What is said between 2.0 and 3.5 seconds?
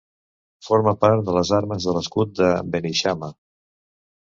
l'escut de Beneixama.